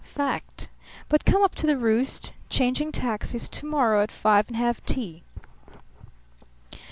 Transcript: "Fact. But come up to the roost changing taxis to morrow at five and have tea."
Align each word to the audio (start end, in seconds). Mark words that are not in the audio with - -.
"Fact. 0.03 0.67
But 1.09 1.25
come 1.25 1.43
up 1.43 1.53
to 1.53 1.67
the 1.67 1.77
roost 1.77 2.33
changing 2.49 2.91
taxis 2.91 3.47
to 3.49 3.67
morrow 3.67 4.01
at 4.01 4.11
five 4.11 4.47
and 4.47 4.55
have 4.57 4.83
tea." 4.83 5.21